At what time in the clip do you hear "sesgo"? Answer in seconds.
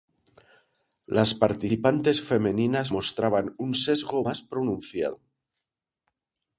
3.75-4.19